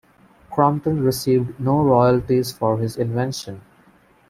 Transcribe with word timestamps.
Crompton 0.49 1.03
received 1.03 1.59
no 1.59 1.83
royalties 1.83 2.51
for 2.51 2.79
his 2.79 2.97
invention. 2.97 3.61